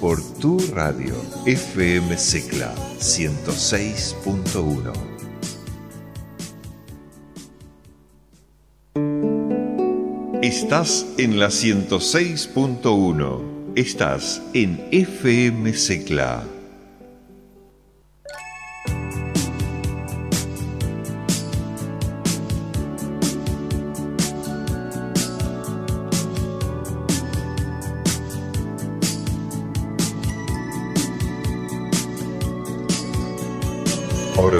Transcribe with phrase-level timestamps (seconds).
[0.00, 1.14] por tu radio
[1.46, 4.92] FM Secla 106.1.
[10.42, 13.40] Estás en la 106.1.
[13.76, 16.53] Estás en FM Secla.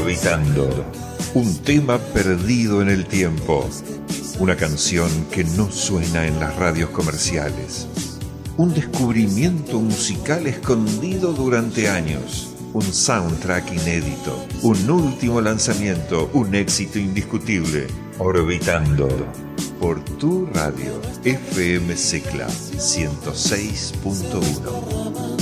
[0.05, 0.69] Orbitando.
[1.33, 3.67] Un tema perdido en el tiempo.
[4.39, 7.89] Una canción que no suena en las radios comerciales.
[8.59, 12.51] Un descubrimiento musical escondido durante años.
[12.75, 14.45] Un soundtrack inédito.
[14.61, 16.29] Un último lanzamiento.
[16.35, 17.87] Un éxito indiscutible.
[18.19, 19.09] Orbitando.
[19.81, 21.01] Por tu radio.
[21.25, 25.34] FM Secla 106.1.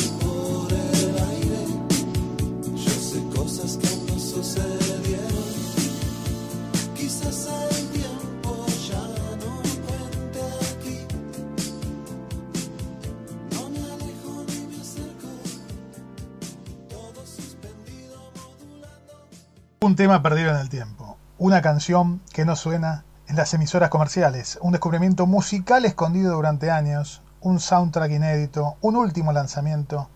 [19.82, 24.56] Un tema perdido en el tiempo, una canción que no suena en las emisoras comerciales,
[24.62, 30.08] un descubrimiento musical escondido durante años, un soundtrack inédito, un último lanzamiento,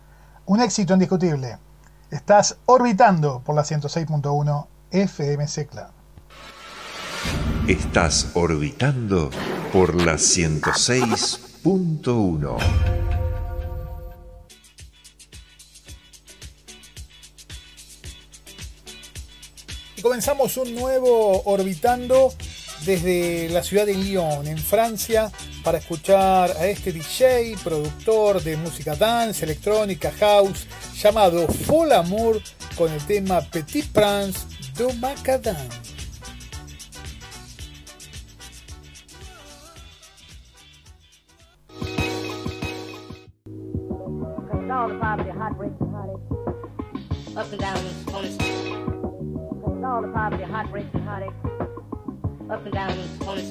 [0.45, 1.59] un éxito indiscutible.
[2.13, 5.91] Estás orbitando por la 106.1 FM Secla.
[7.67, 9.31] Estás orbitando
[9.73, 13.06] por la 106.1.
[20.17, 22.33] comenzamos un nuevo Orbitando
[22.87, 25.31] desde la ciudad de Lyon, en Francia,
[25.63, 30.67] para escuchar a este DJ, productor de música dance, electrónica, house,
[31.03, 32.41] llamado Full Amour,
[32.79, 35.55] con el tema Petit Prince de Macadam.
[47.37, 48.96] Up and down,
[49.87, 51.31] all the poverty, heartbreak, and heartache.
[52.51, 52.99] Up and down on
[53.39, 53.51] it.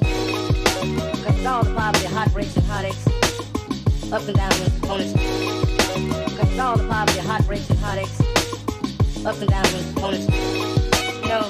[1.24, 3.08] Cause all the poverty, heartbreaks, and heartaches.
[4.12, 5.14] Up and down on it.
[6.38, 8.20] Cause all the poverty, heartbreaks, and heartaches.
[9.26, 9.66] Up and down
[10.04, 10.30] on it.
[11.24, 11.48] You know,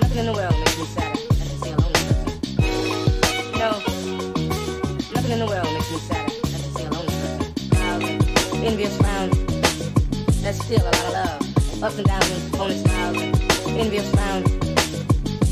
[0.00, 2.32] nothing in the world makes me sadder than to see a lonely person.
[3.52, 3.76] You know,
[5.14, 6.32] nothing in the world makes me sadder
[6.74, 8.64] see a lonely person.
[8.64, 9.32] Envious round,
[10.40, 11.41] there's still a lot of love.
[11.82, 12.82] Up and down on it
[13.66, 14.46] envious round.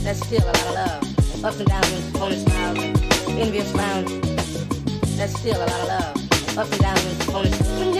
[0.04, 1.44] That's still a lot of love.
[1.44, 2.78] Up and down in opponent smiles.
[3.30, 4.06] Envious round.
[5.18, 6.58] That's still a lot of love.
[6.58, 7.99] Up and down in opponent.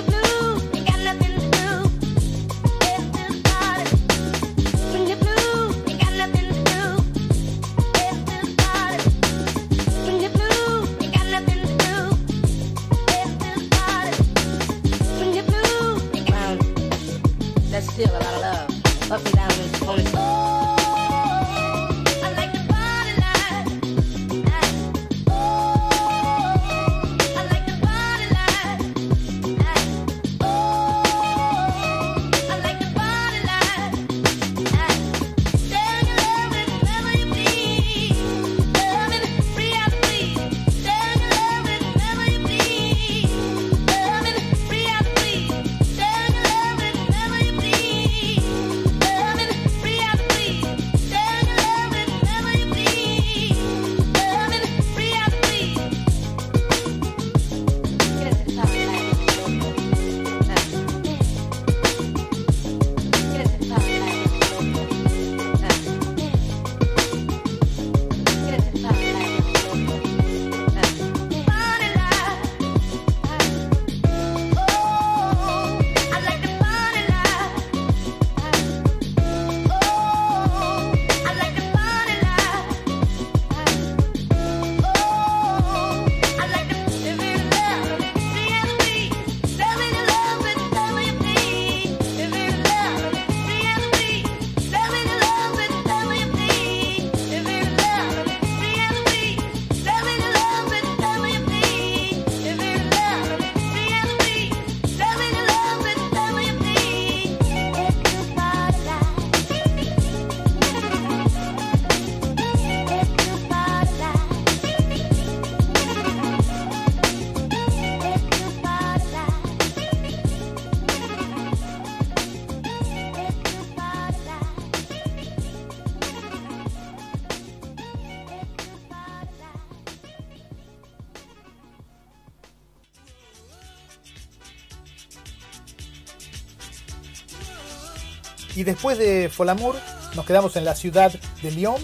[138.61, 139.75] Y después de Folamour
[140.15, 141.11] nos quedamos en la ciudad
[141.43, 141.81] de Lyon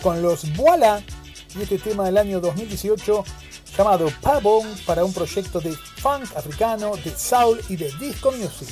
[0.00, 1.02] con los Voila
[1.58, 3.24] y este tema del año 2018
[3.76, 8.68] llamado Pabon para un proyecto de funk africano, de soul y de disco music.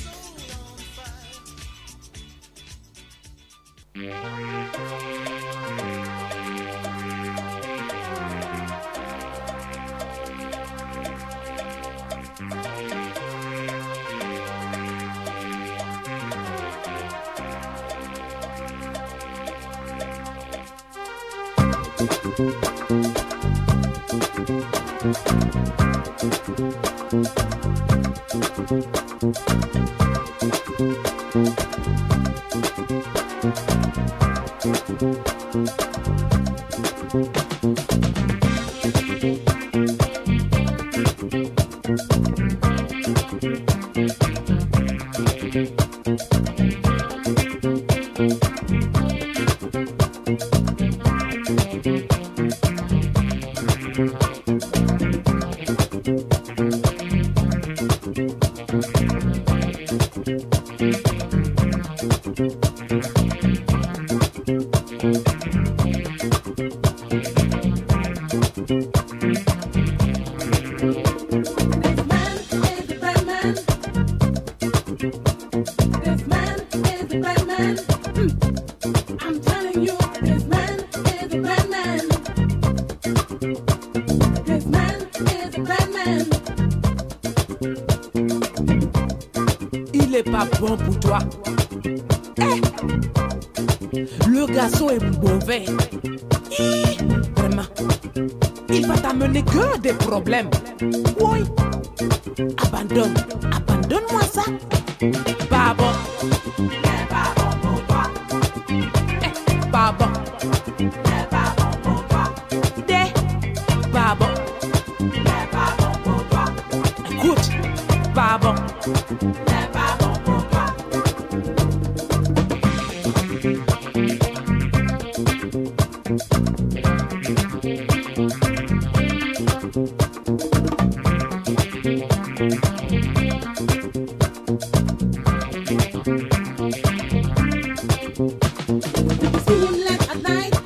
[138.68, 140.57] Feeling at night.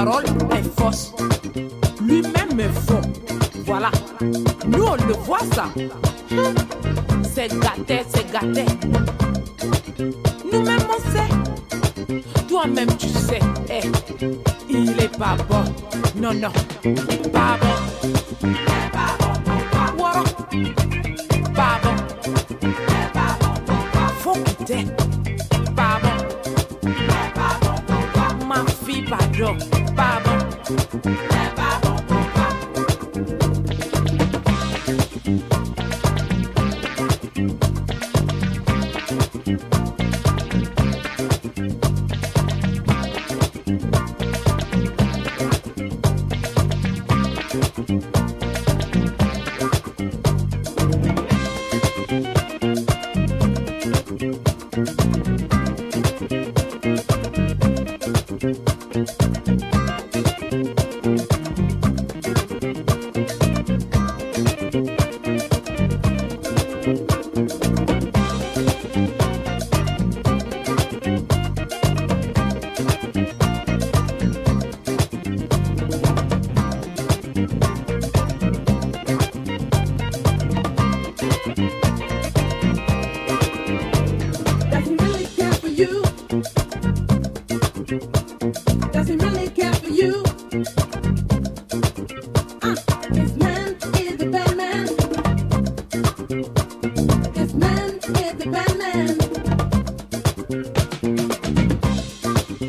[0.00, 0.39] farol.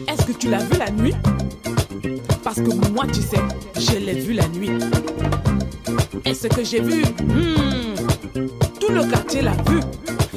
[0.07, 1.15] Est-ce que tu l'as vu la nuit?
[2.43, 3.39] Parce que moi, tu sais,
[3.75, 4.71] je l'ai vu la nuit.
[6.25, 7.95] Et ce que j'ai vu, hmm,
[8.79, 9.79] tout le quartier l'a vu.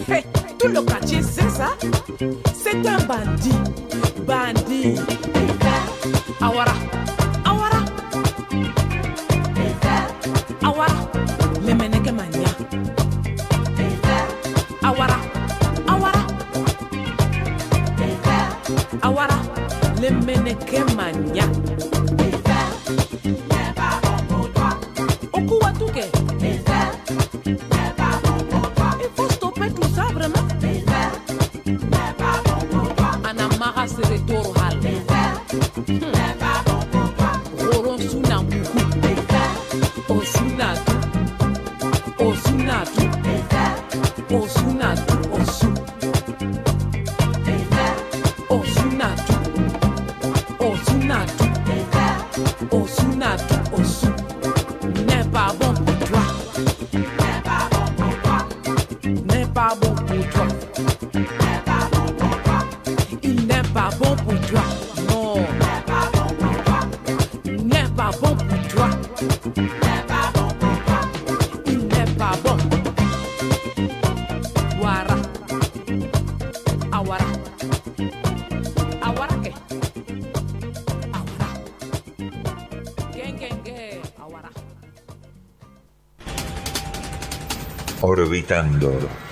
[0.09, 0.25] Hey,
[0.59, 1.77] tout le quartier sait ça.
[2.55, 3.59] C'est un bandit.
[4.27, 4.95] Bandit.
[6.41, 6.94] Awara.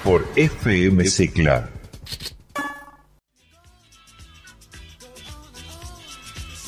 [0.02, 1.68] por FM Cicla.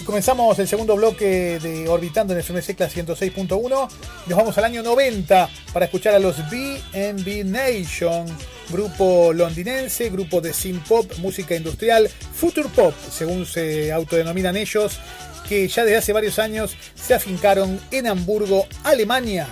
[0.04, 3.88] Comenzamos el segundo bloque de Orbitando en FM Secla 106.1.
[4.26, 8.26] Nos vamos al año 90 para escuchar a los BNB Nation,
[8.68, 15.00] grupo londinense, grupo de synth-pop, música industrial, future pop, según se autodenominan ellos,
[15.48, 19.48] que ya desde hace varios años se afincaron en Hamburgo, Alemania.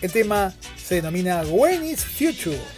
[0.00, 0.54] El tema
[0.86, 2.75] se denomina When is Future.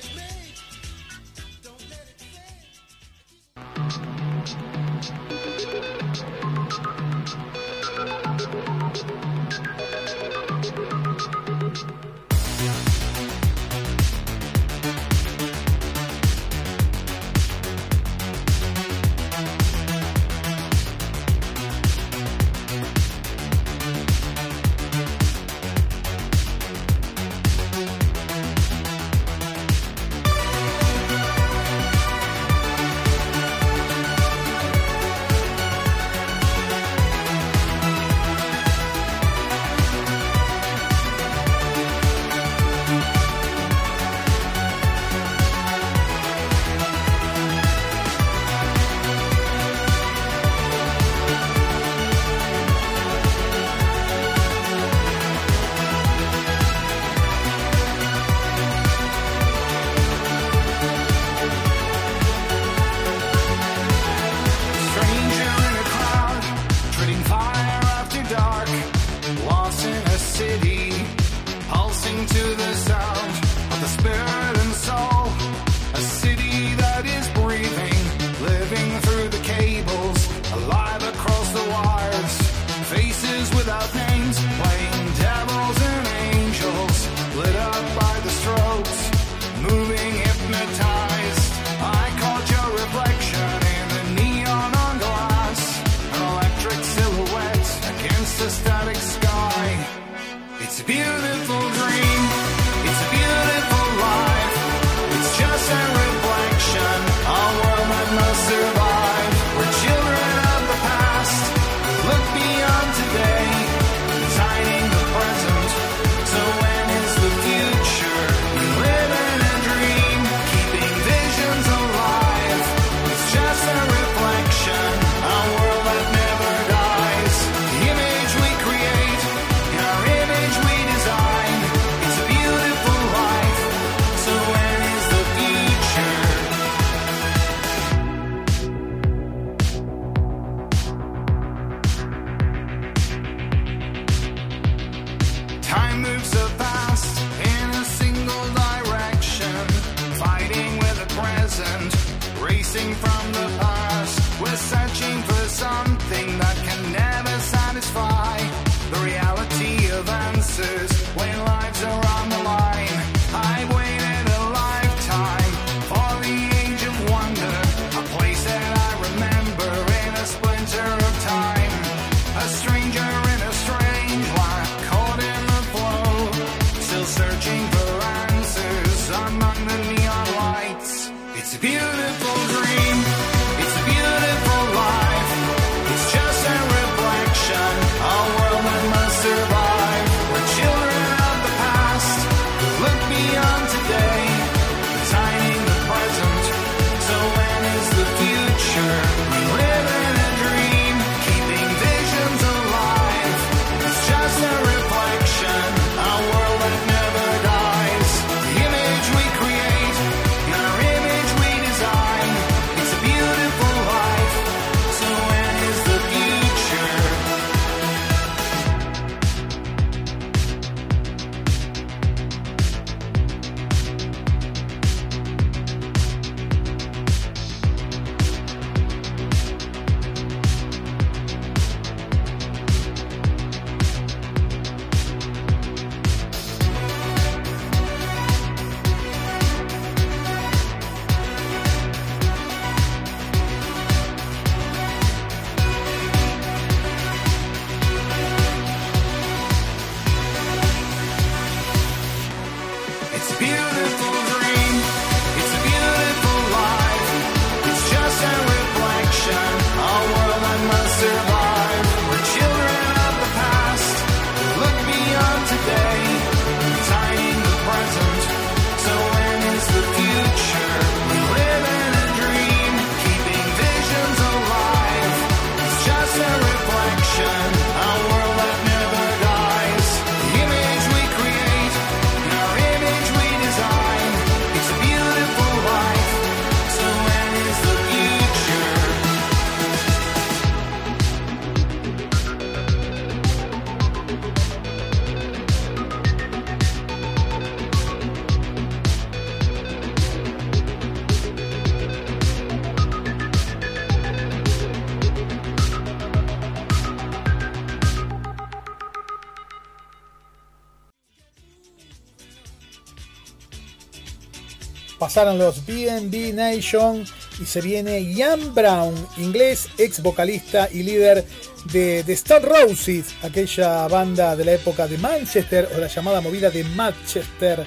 [315.09, 317.03] pasaron los BNB Nation
[317.40, 321.25] y se viene Ian Brown, inglés, ex vocalista y líder
[321.73, 326.51] de The Star Roses, aquella banda de la época de Manchester o la llamada movida
[326.51, 327.64] de Manchester,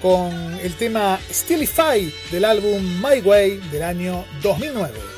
[0.00, 5.15] con el tema Stillify del álbum My Way del año 2009.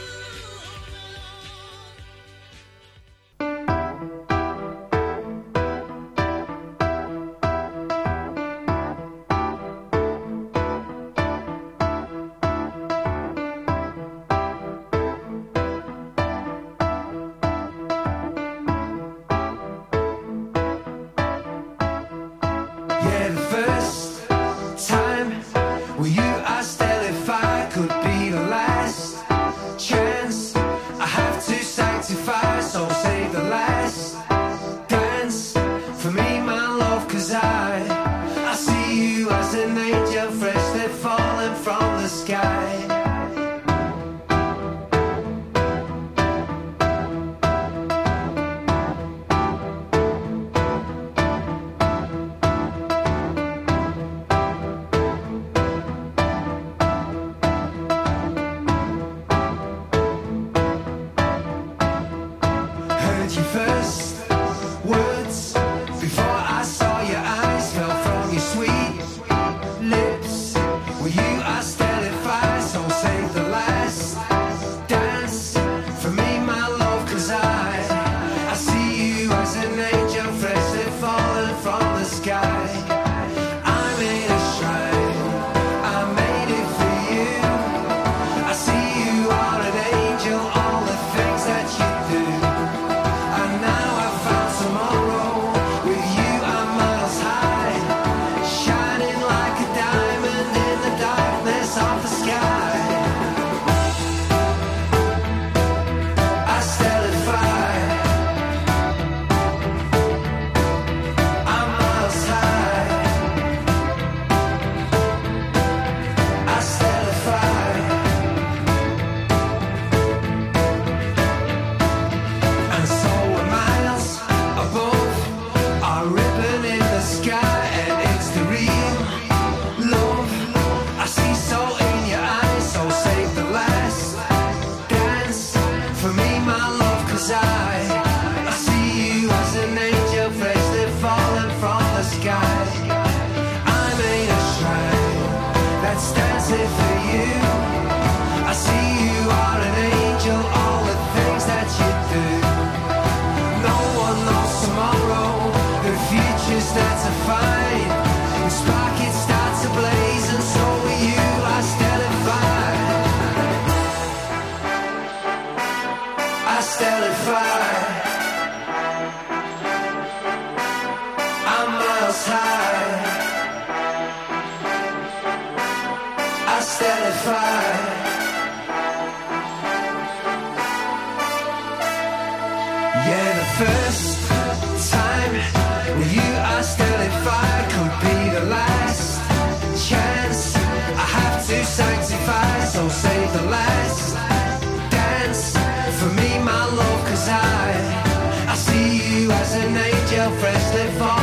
[200.32, 201.17] friends, they fall.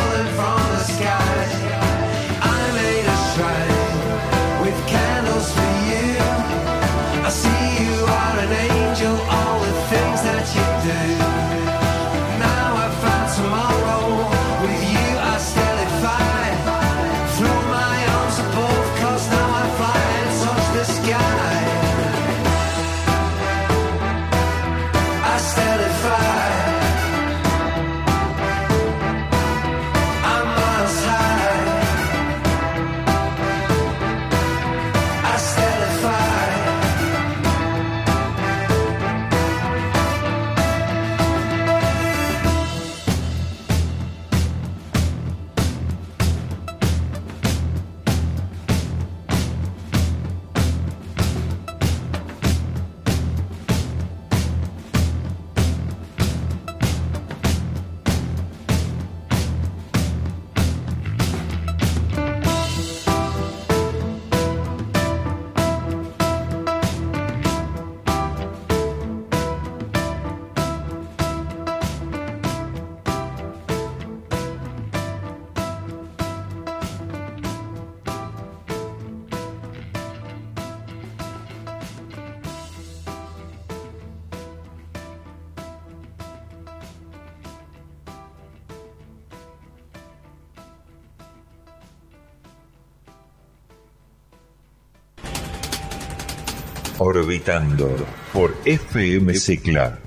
[97.18, 97.96] Orbitando
[98.34, 99.98] por FM Cicla.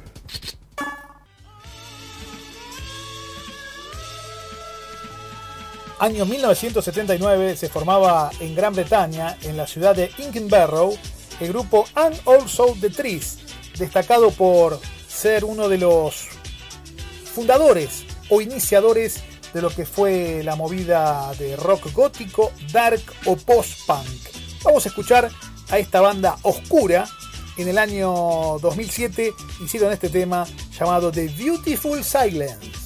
[5.98, 10.98] Año 1979 se formaba en Gran Bretaña, en la ciudad de Inkenbarrow,
[11.40, 13.38] el grupo And Also the Trees,
[13.78, 16.28] destacado por ser uno de los
[17.34, 19.22] fundadores o iniciadores
[19.54, 24.28] de lo que fue la movida de rock gótico, dark o post-punk.
[24.62, 25.30] Vamos a escuchar
[25.70, 27.06] a esta banda oscura.
[27.56, 29.32] En el año 2007
[29.64, 30.46] hicieron este tema
[30.78, 32.77] llamado The Beautiful Silence.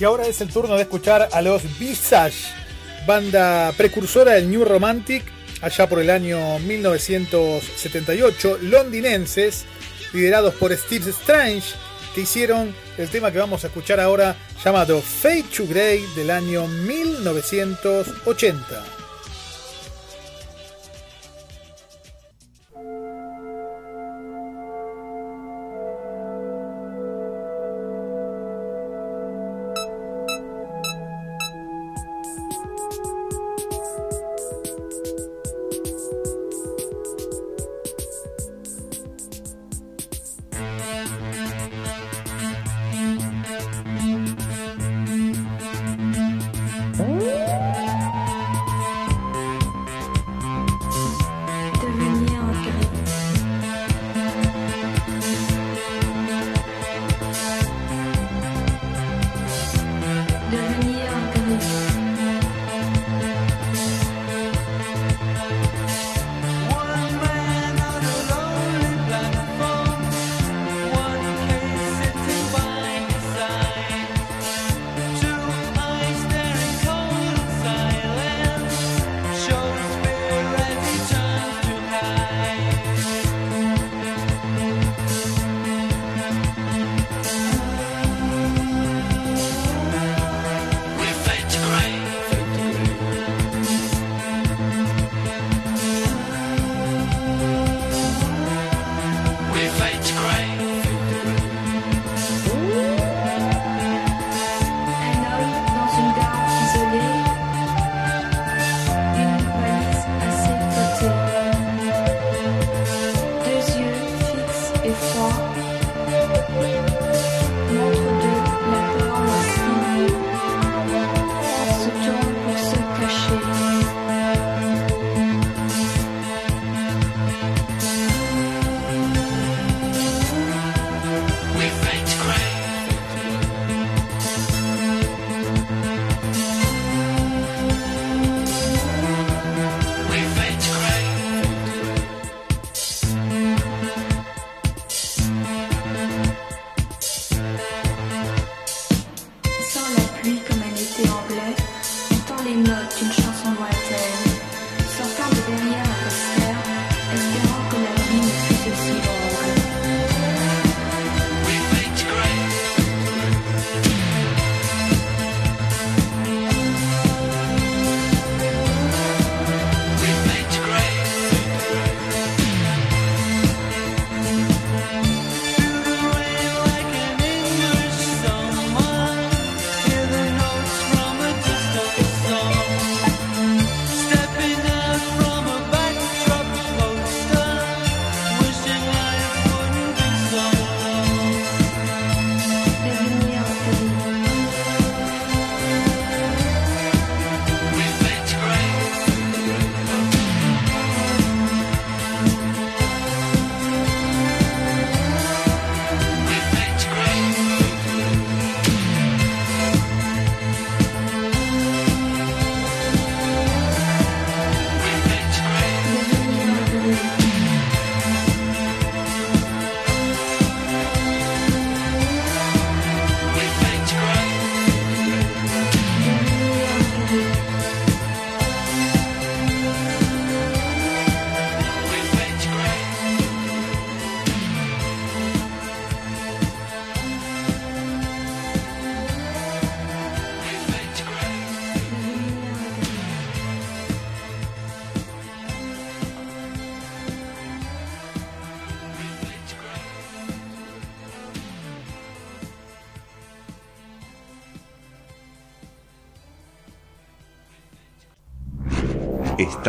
[0.00, 2.52] Y ahora es el turno de escuchar a los Visage,
[3.04, 5.24] banda precursora del New Romantic,
[5.60, 9.64] allá por el año 1978, londinenses,
[10.12, 11.74] liderados por Steve Strange,
[12.14, 16.68] que hicieron el tema que vamos a escuchar ahora llamado Fade to Grey del año
[16.68, 18.97] 1980.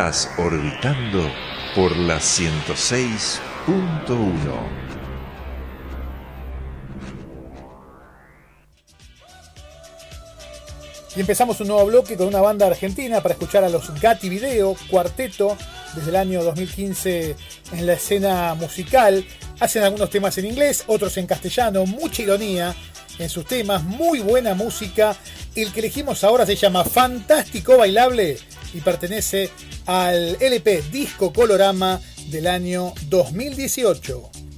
[0.00, 1.30] Estás orbitando
[1.76, 3.38] por la 106.1.
[11.14, 14.74] Y empezamos un nuevo bloque con una banda argentina para escuchar a los Gatti Video,
[14.88, 15.58] cuarteto,
[15.94, 17.36] desde el año 2015
[17.72, 19.22] en la escena musical.
[19.60, 22.74] Hacen algunos temas en inglés, otros en castellano, mucha ironía
[23.18, 25.16] en sus temas, muy buena música.
[25.54, 28.38] El que elegimos ahora se llama Fantástico Bailable
[28.72, 29.50] y pertenece
[29.86, 34.49] al LP Disco Colorama del año 2018.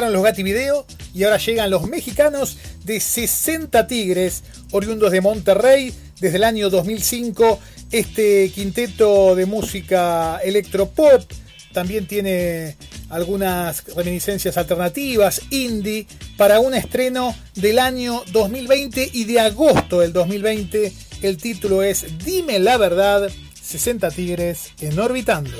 [0.00, 4.42] Pasaron los Gatti Video y ahora llegan los mexicanos de 60 Tigres,
[4.72, 7.58] oriundos de Monterrey desde el año 2005.
[7.92, 11.30] Este quinteto de música electropop
[11.74, 12.78] también tiene
[13.10, 16.06] algunas reminiscencias alternativas, indie,
[16.38, 20.94] para un estreno del año 2020 y de agosto del 2020.
[21.20, 23.30] El título es Dime la verdad,
[23.62, 25.58] 60 Tigres en Orbitando.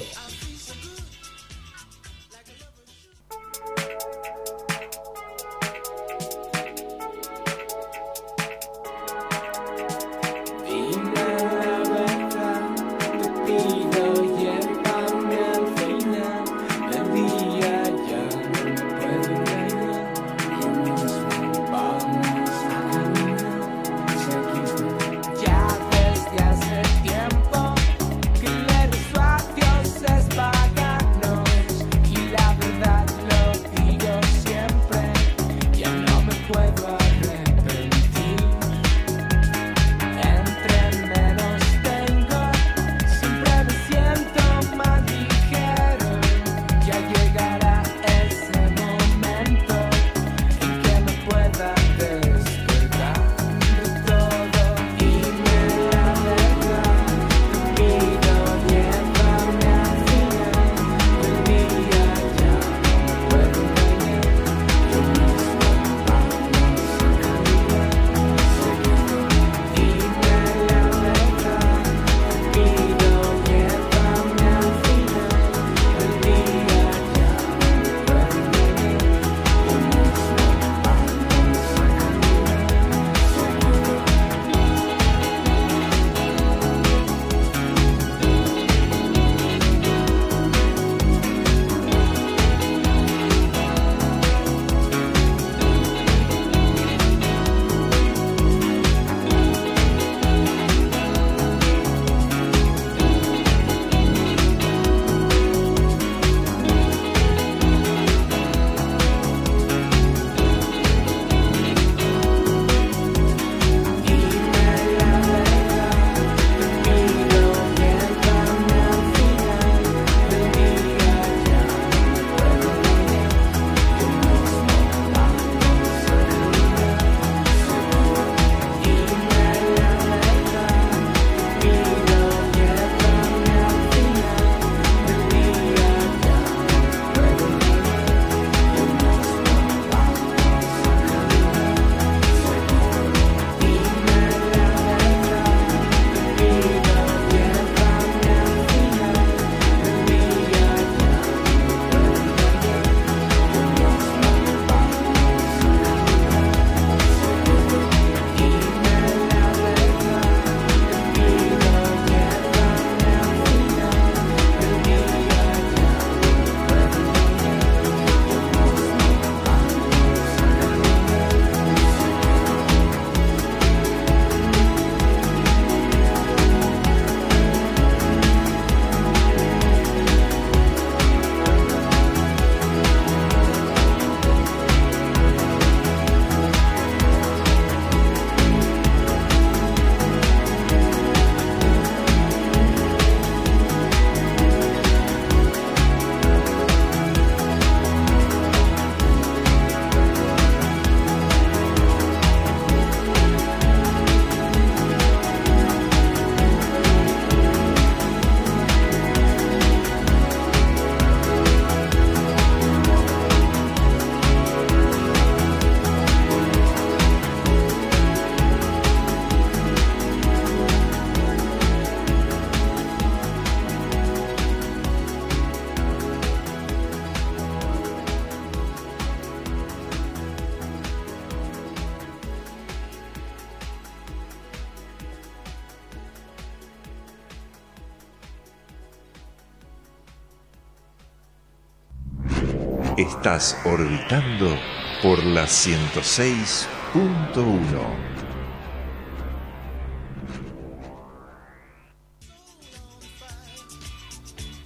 [243.21, 244.59] Estás orbitando
[245.03, 246.66] por la 106.1.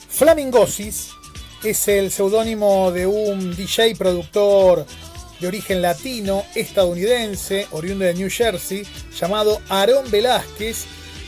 [0.09, 1.11] Flamingosis
[1.65, 4.87] es el seudónimo de un DJ productor
[5.41, 8.87] de origen latino estadounidense, oriundo de New Jersey,
[9.19, 10.85] llamado Aarón Velázquez,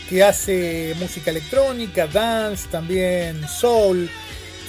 [0.09, 4.09] que hace música electrónica, dance, también soul.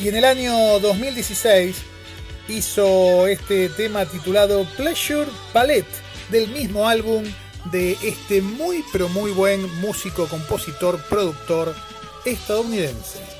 [0.02, 1.97] Y en el año 2016
[2.48, 5.88] hizo este tema titulado Pleasure Palette
[6.30, 7.24] del mismo álbum
[7.72, 11.76] de este muy pero muy buen músico, compositor, productor
[12.26, 13.37] estadounidense.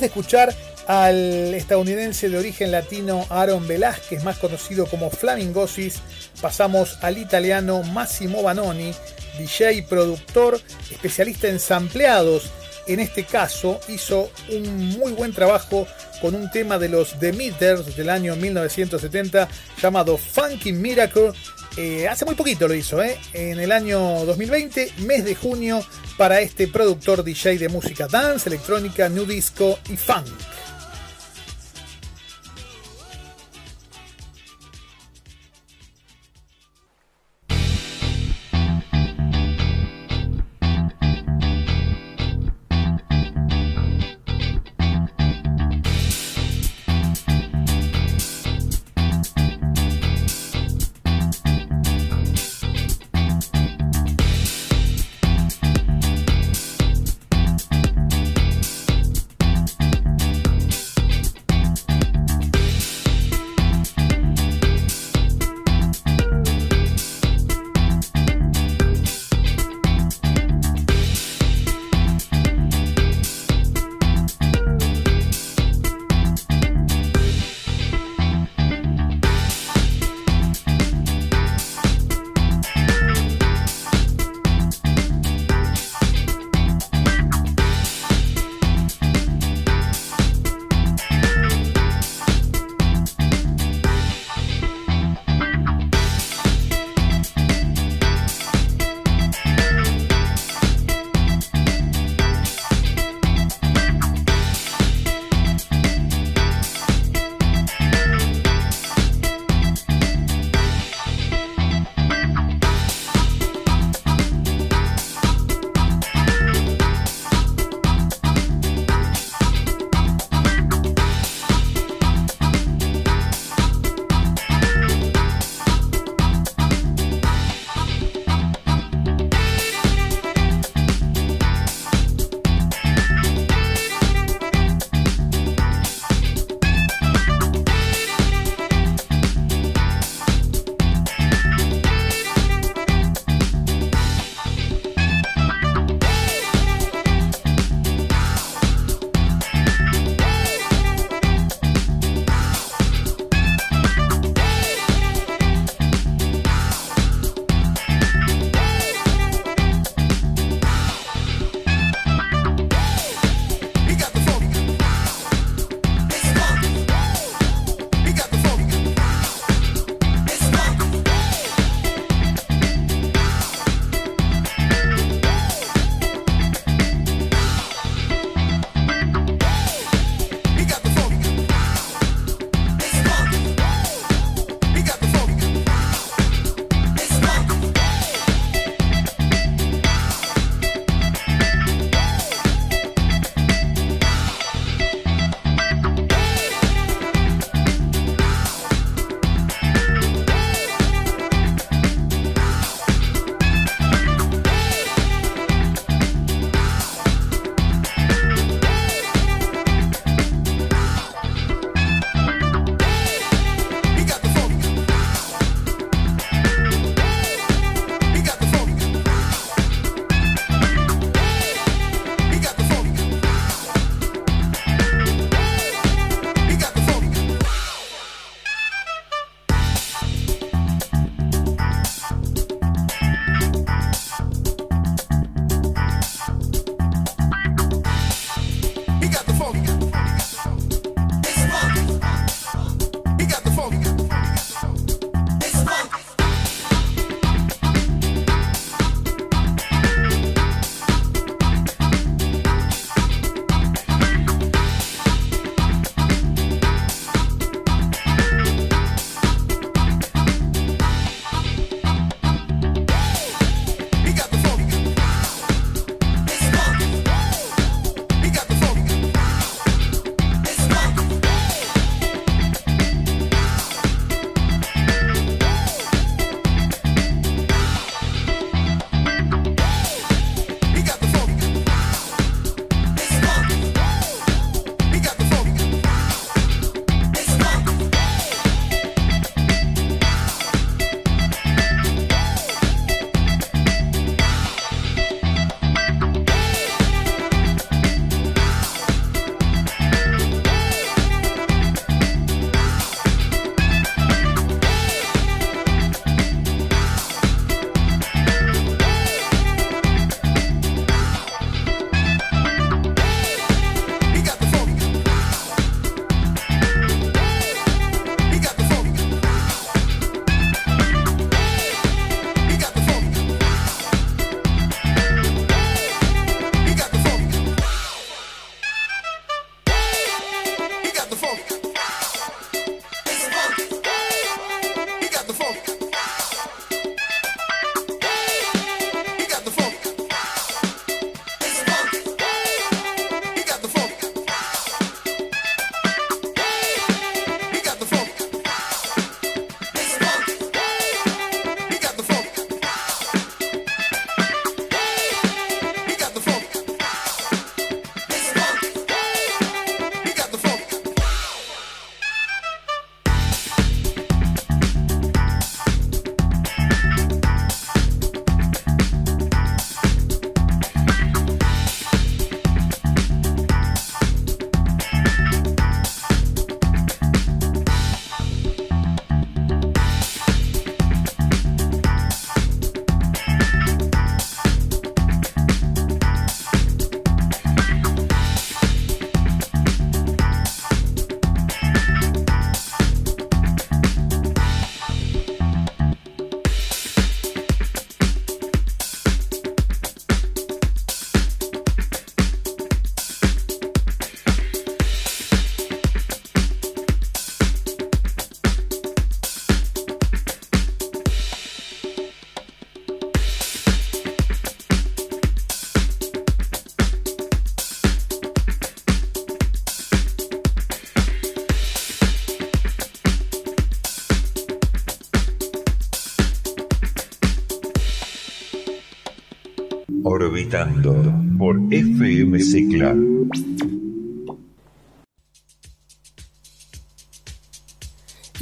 [0.00, 0.54] De escuchar
[0.86, 6.00] al estadounidense de origen latino Aaron Velázquez, más conocido como Flamingosis,
[6.40, 8.92] pasamos al italiano Massimo Banoni,
[9.38, 12.50] DJ, productor, especialista en sampleados.
[12.86, 15.86] En este caso hizo un muy buen trabajo
[16.20, 19.48] con un tema de los The Meters del año 1970
[19.80, 21.32] llamado Funky Miracle.
[21.76, 23.18] Eh, hace muy poquito lo hizo, ¿eh?
[23.32, 25.84] en el año 2020, mes de junio,
[26.16, 30.26] para este productor DJ de música dance, electrónica, new disco y funk.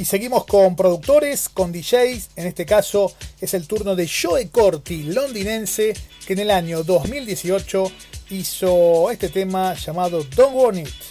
[0.09, 2.31] Seguimos con productores, con DJs.
[2.35, 5.93] En este caso es el turno de Joe Corti, londinense,
[6.25, 7.91] que en el año 2018
[8.31, 11.08] hizo este tema llamado Don't Want It.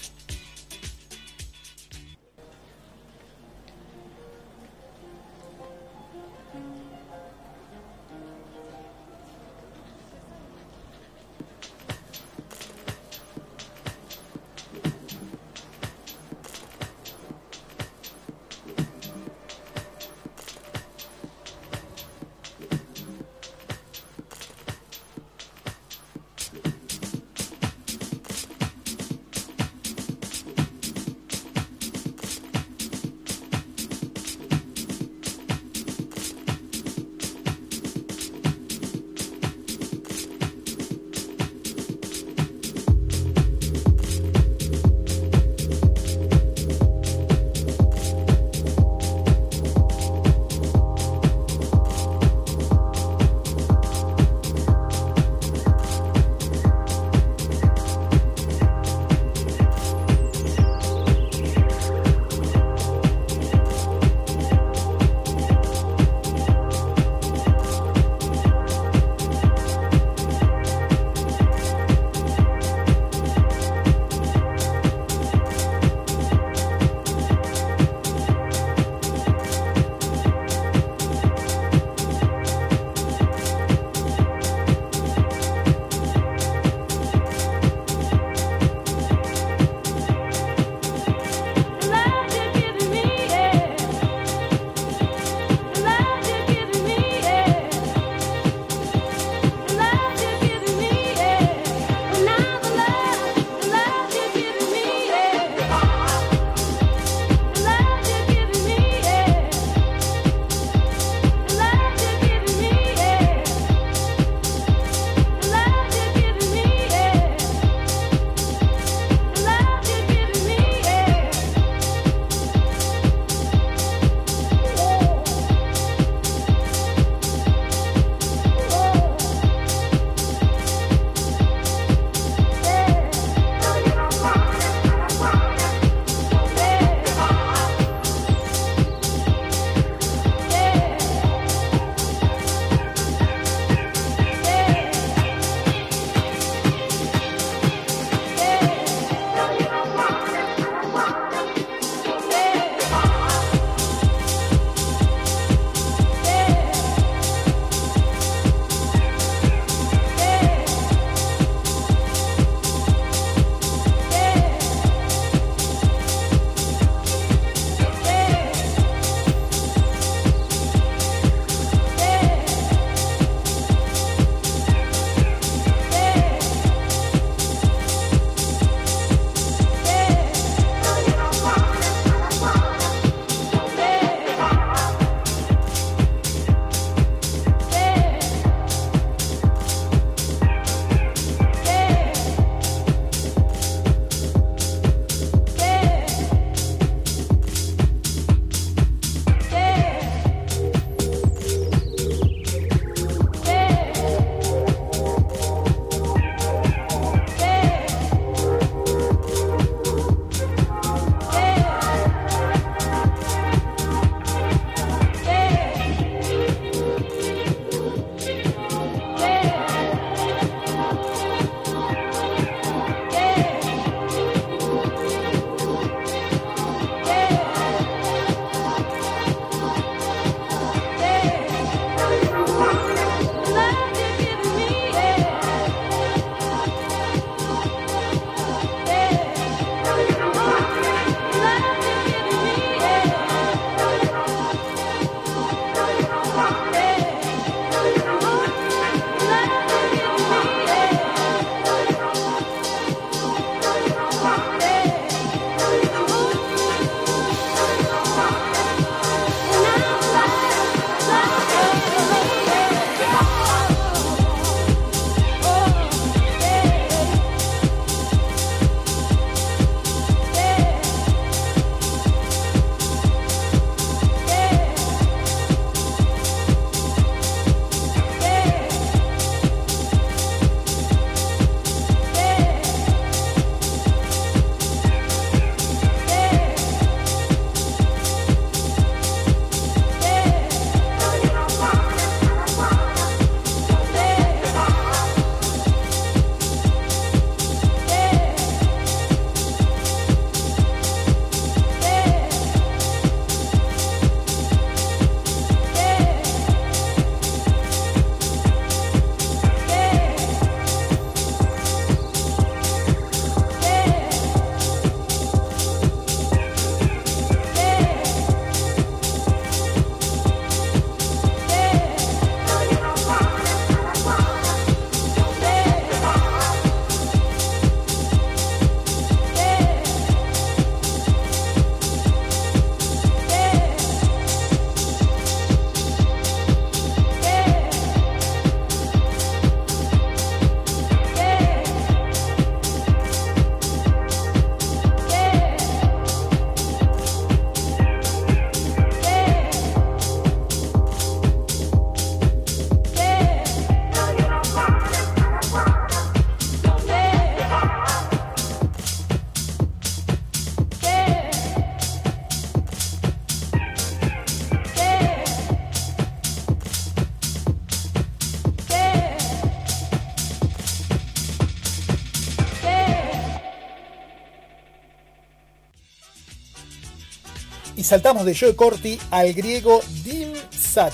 [377.88, 380.92] Saltamos de Joe Corti al griego Dim Sach,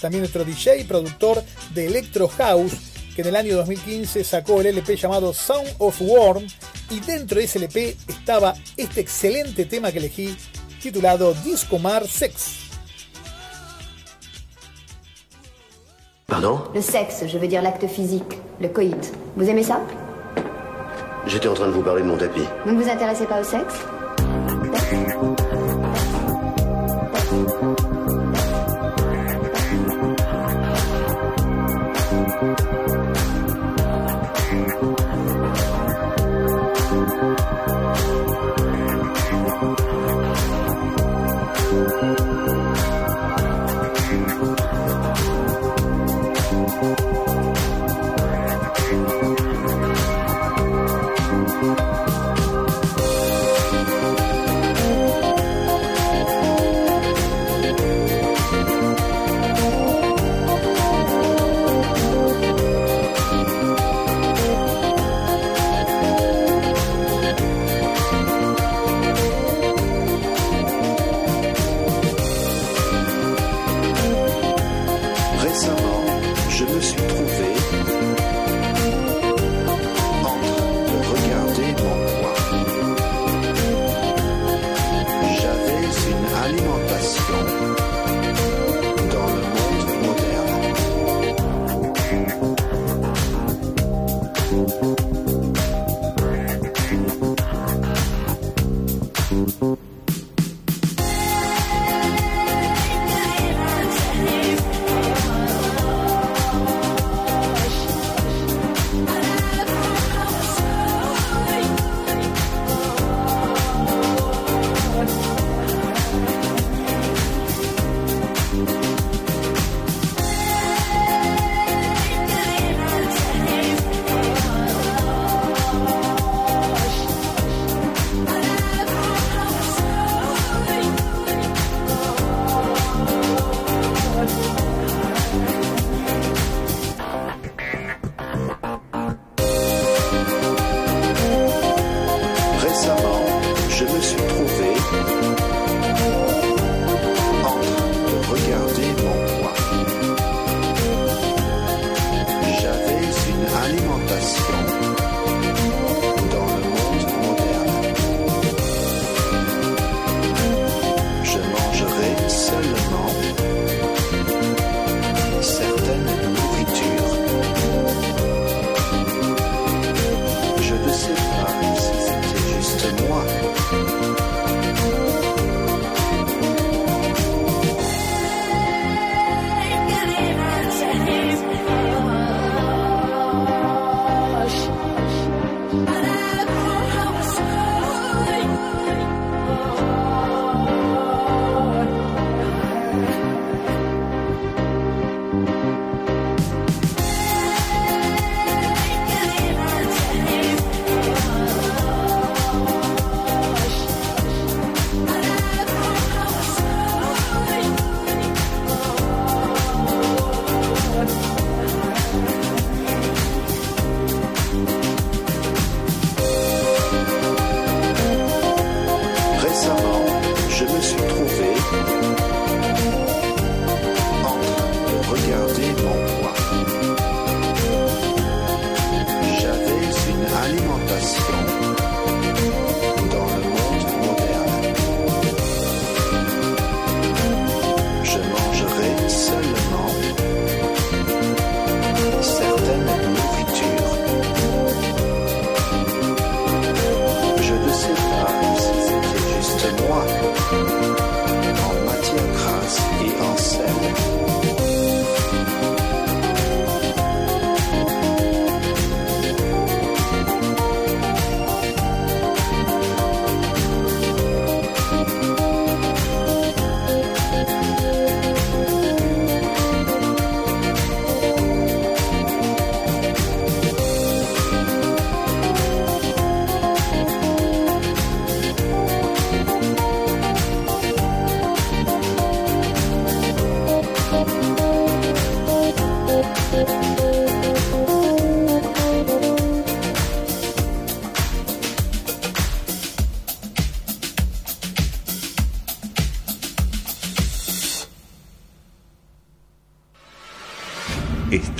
[0.00, 1.42] también nuestro DJ y productor
[1.74, 2.72] de Electro House,
[3.14, 6.46] que en el año 2015 sacó el LP llamado Sound of Worm
[6.88, 10.34] y dentro de ese LP estaba este excelente tema que elegí
[10.80, 12.70] titulado Discomar Sex.
[16.24, 19.12] Pardon Le sexe, je veux dire l'acte physique, le coït.
[19.36, 19.82] Vous aimez ça
[21.26, 22.44] J'étais en train de vous parler de mon tapis.
[22.64, 23.74] Vous ne vous intéressez pas au sexe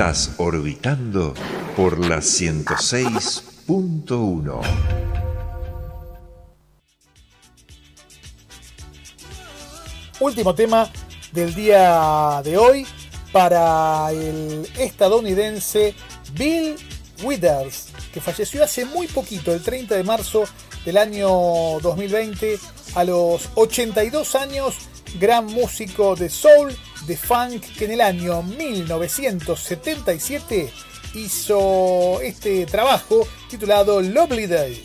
[0.00, 1.34] Estás orbitando
[1.76, 4.60] por la 106.1.
[10.20, 10.90] Último tema
[11.32, 12.86] del día de hoy
[13.30, 15.94] para el estadounidense
[16.32, 16.76] Bill
[17.22, 20.44] Withers, que falleció hace muy poquito, el 30 de marzo
[20.86, 21.28] del año
[21.82, 22.58] 2020,
[22.94, 24.76] a los 82 años
[25.18, 26.72] gran músico de soul,
[27.06, 30.70] de funk, que en el año 1977
[31.14, 34.82] hizo este trabajo titulado Lovely Day.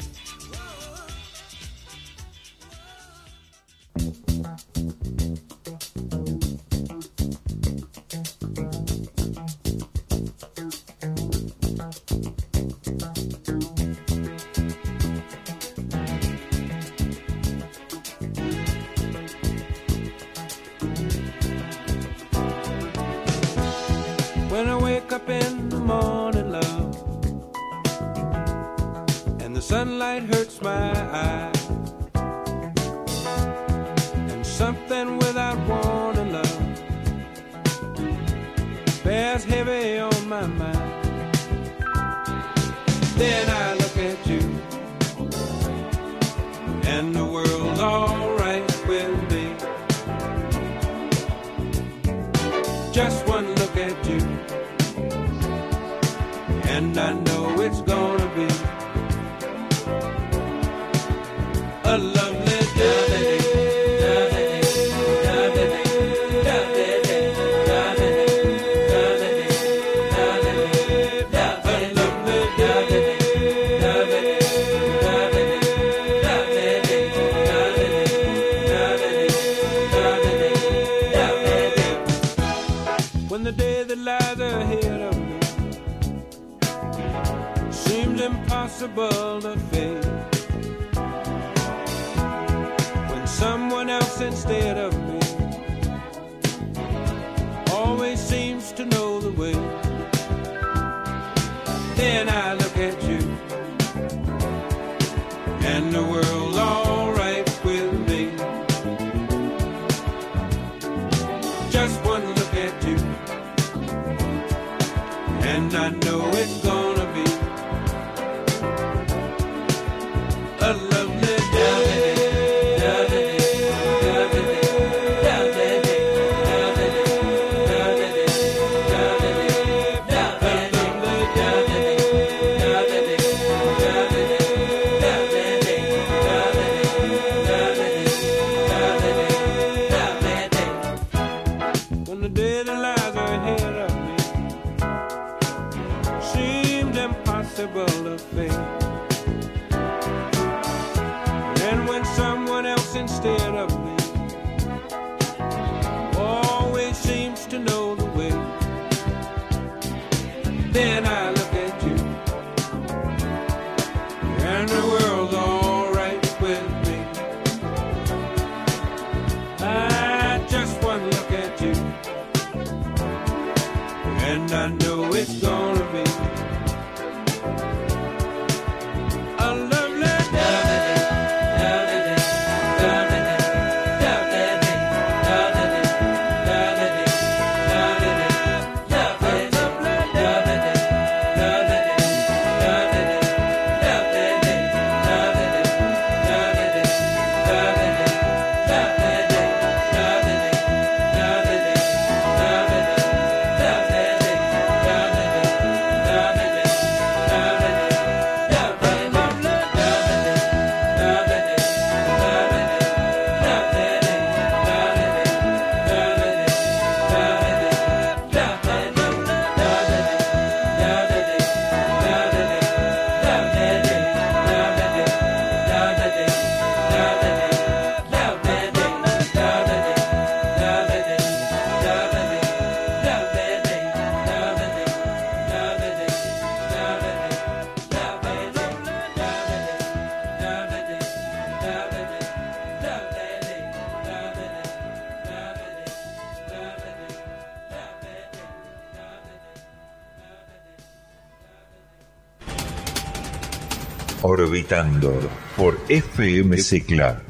[254.28, 255.13] Orbitando
[255.55, 257.21] por FM Cicla.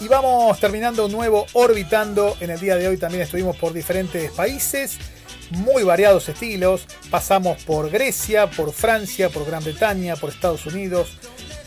[0.00, 2.38] Y vamos terminando un nuevo Orbitando.
[2.40, 4.96] En el día de hoy también estuvimos por diferentes países,
[5.50, 6.86] muy variados estilos.
[7.10, 11.18] Pasamos por Grecia, por Francia, por Gran Bretaña, por Estados Unidos,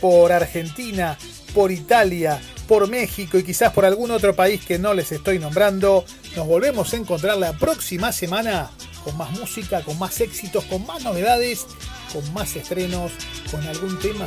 [0.02, 1.20] por Argentina,
[1.54, 6.04] por Italia, por México y quizás por algún otro país que no les estoy nombrando.
[6.36, 8.72] Nos volvemos a encontrar la próxima semana
[9.08, 11.66] con más música, con más éxitos, con más novedades,
[12.12, 13.14] con más estrenos,
[13.50, 14.26] con algún tema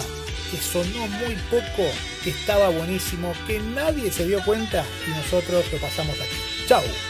[0.50, 1.86] que sonó muy poco,
[2.24, 6.66] que estaba buenísimo, que nadie se dio cuenta y nosotros lo pasamos aquí.
[6.66, 7.09] Chao.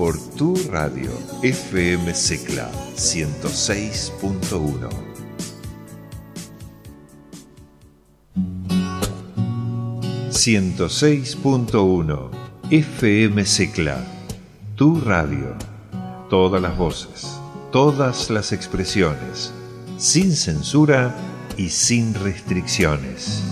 [0.00, 1.12] Por tu radio.
[1.42, 4.88] FM Secla 106.1.
[10.30, 12.30] ...106.1...
[12.70, 14.02] FM Secla...
[14.74, 15.54] Tu radio...
[16.30, 17.38] Todas las voces...
[17.70, 19.52] Todas las expresiones...
[19.98, 21.14] Sin censura
[21.58, 23.42] y sin restricciones.